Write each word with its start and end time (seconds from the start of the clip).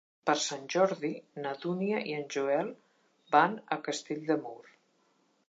Per 0.27 0.33
Sant 0.43 0.61
Jordi 0.75 1.11
na 1.43 1.51
Dúnia 1.65 1.99
i 2.13 2.15
en 2.21 2.25
Joel 2.37 2.73
van 3.37 3.55
a 3.77 3.79
Castell 3.91 4.27
de 4.33 4.41
Mur. 4.49 4.59